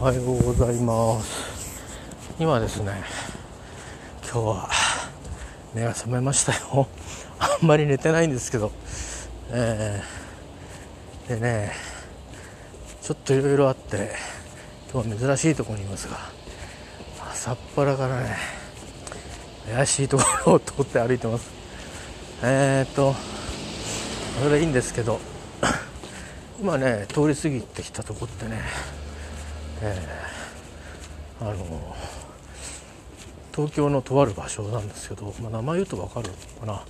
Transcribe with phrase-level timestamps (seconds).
[0.00, 2.34] おはようございます。
[2.38, 3.04] 今ですね
[4.24, 4.68] 今日は
[5.72, 6.88] 目が覚めましたよ。
[7.38, 8.72] あんまり寝てないんですけど。
[9.50, 11.72] えー、でね
[13.02, 14.10] ちょっといろいろあって
[14.92, 16.18] 今日は珍しいところにいますが
[17.30, 18.36] 朝っぱらからね
[19.72, 21.50] 怪しいところを通って歩いてます。
[22.42, 23.14] えー、っと
[24.42, 25.20] それいいんですけど
[26.60, 28.60] 今ね通り過ぎてきたとこってね
[29.86, 31.96] えー、あの
[33.54, 36.84] 東京のとある場所なんですけど、まあ、名前言うと分かるのかな。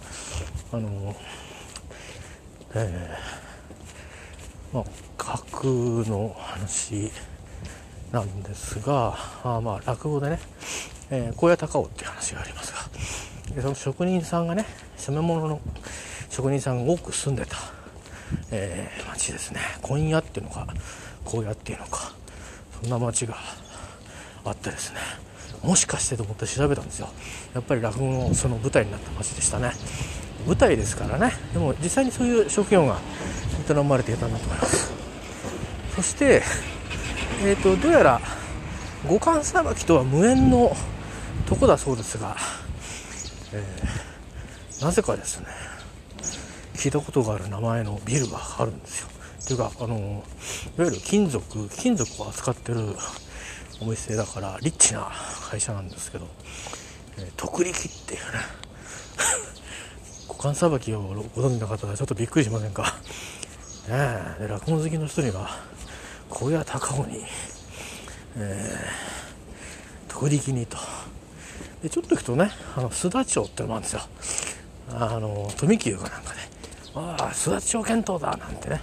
[0.72, 1.16] あの
[2.76, 4.84] えー、まあ
[5.16, 5.42] 架
[6.08, 7.10] の話
[8.12, 10.38] なんですがあまあ落語でね、
[11.10, 14.66] えー、高野高尾っていう話がありますがでその職人さんがね
[14.96, 15.60] 染め物の
[16.30, 17.56] 職人さんが多く住んでた、
[18.52, 19.60] えー、町ですね。
[19.82, 20.68] 今夜っていうのか
[21.26, 22.23] 荒野っていうのか。
[22.84, 23.36] んな町が
[24.44, 25.00] あってですね
[25.62, 27.08] もしかしてと思って調べたんですよ。
[27.54, 29.72] やっぱり落語のその舞台になった町でしたね。
[30.46, 31.32] 舞台ですからね。
[31.54, 32.98] でも実際にそういう職業が
[33.68, 34.92] 営まれていたんだと思います。
[35.96, 36.42] そして
[37.42, 38.20] えーと、どうやら
[39.08, 40.74] 五感さばきとは無縁の
[41.46, 42.36] とこだそうですが、
[43.52, 45.46] えー、なぜかですね
[46.74, 49.08] 聞いたことがある名前のビルがあるんですよ。
[49.44, 50.24] っていうかあの
[50.78, 52.80] いわゆる金属金属を扱ってる
[53.82, 55.10] お店だからリッチな
[55.50, 56.26] 会社なんですけど、
[57.18, 58.26] え、徳力っていうね
[60.28, 61.02] 股間さばきを
[61.36, 62.96] ご存知の方はちょっとびっくりしませんか、
[63.88, 65.50] ね、で落語好きの人には
[66.30, 67.22] 小屋高尾に、
[68.36, 70.78] えー、徳力にと。
[71.82, 74.00] でちょっと行くとねあの須田町ってのもあるんですよ。
[74.90, 76.48] あの富久かなんか、ね、
[76.94, 78.80] ああ須田町検討だなんてね、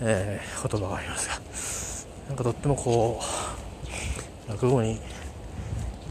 [0.00, 3.20] えー、言葉がありますがなんかとってもこ
[4.48, 4.98] う落語に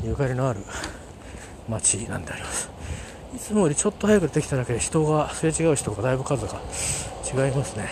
[0.04, 0.60] ゆかりのある
[1.70, 2.70] 町なんであります。
[3.36, 6.54] いつもよりちょっと早く出てきただけで人がすれ違う人がだいぶ数が
[7.26, 7.90] 違いますね。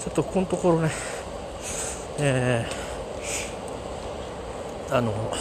[0.00, 0.90] ちょっとここのところね
[2.20, 5.32] えー、あの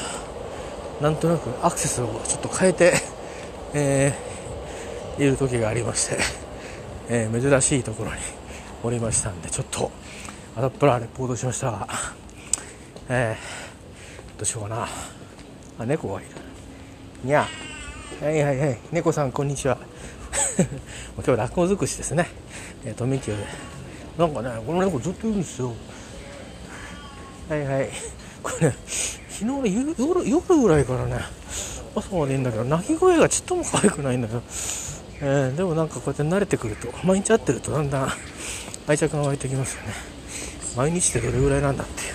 [1.02, 2.94] なんとなくアクセスをちょっと変えて、
[3.74, 6.18] えー、いる時がありまして、
[7.09, 8.18] えー、珍しいところに
[8.84, 9.92] おりましたんでちょっと
[10.56, 11.88] 朝っぱらレポートしましたが、
[13.10, 14.88] えー、どうしようかな。
[15.80, 16.30] あ猫がいる。
[17.24, 17.48] にゃ
[18.22, 18.80] はいはいはい。
[18.92, 19.78] 猫さんこんにちは。
[21.16, 22.28] 今日落語尽くしですね、
[22.86, 23.38] えー、富久で
[24.18, 25.74] なんかねこの猫ずっといるんですよ。
[27.50, 27.90] はいはい。
[28.42, 28.76] これね
[29.30, 31.20] 昨日夜夜ぐらいからね
[31.96, 34.42] 朝までいいんだけど鳴き声がちっとも可愛くないんだよ、
[35.19, 38.09] えー、でもなんかこうやって慣れてくると毎日会ってるとだんだん
[38.88, 39.94] 愛着が湧いてきますよね。
[40.75, 42.13] 毎日ってどれぐらいなんだっていう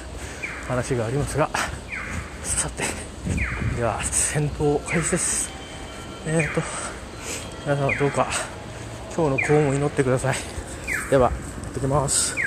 [0.68, 1.50] 話がありますが。
[2.44, 2.84] さて
[3.76, 5.50] では戦闘開始です。
[6.26, 6.62] えっ、ー、と
[7.64, 8.28] 皆さんどうか
[9.14, 10.36] 今日の幸運を祈ってください。
[11.10, 11.34] では行
[11.70, 12.41] ってきます。